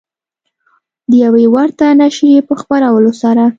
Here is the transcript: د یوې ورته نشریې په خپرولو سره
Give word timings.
د 1.09 1.11
یوې 1.25 1.45
ورته 1.55 1.85
نشریې 2.01 2.41
په 2.47 2.53
خپرولو 2.61 3.11
سره 3.21 3.43